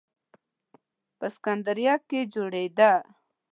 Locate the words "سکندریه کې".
1.35-2.19